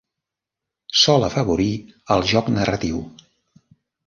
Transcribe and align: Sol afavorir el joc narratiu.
Sol 1.01 1.27
afavorir 1.27 1.69
el 2.17 2.25
joc 2.33 2.51
narratiu. 2.57 3.05